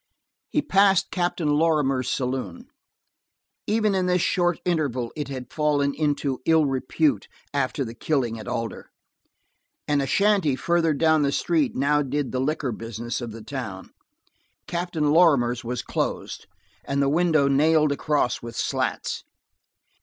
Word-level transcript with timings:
He 0.49 0.63
passed 0.63 1.11
Captain 1.11 1.47
Lorrimer's 1.47 2.09
saloon. 2.09 2.65
Even 3.67 3.93
in 3.93 4.07
this 4.07 4.19
short 4.23 4.59
interval 4.65 5.11
it 5.15 5.27
had 5.27 5.53
fallen 5.53 5.93
into 5.93 6.39
ill 6.47 6.65
repute 6.65 7.27
after 7.53 7.85
the 7.85 7.93
killing 7.93 8.39
at 8.39 8.47
Alder. 8.47 8.89
And 9.87 10.01
a 10.01 10.07
shanty 10.07 10.55
farther 10.55 10.95
down 10.95 11.21
the 11.21 11.31
street 11.31 11.75
now 11.75 12.01
did 12.01 12.31
the 12.31 12.41
liquor 12.41 12.71
business 12.71 13.21
of 13.21 13.31
the 13.31 13.43
town; 13.43 13.91
Captain 14.65 15.11
Lorrimer's 15.11 15.63
was 15.63 15.83
closed, 15.83 16.47
and 16.83 16.99
the 16.99 17.07
window 17.07 17.47
nailed 17.47 17.91
across 17.91 18.41
with 18.41 18.55
slats. 18.55 19.23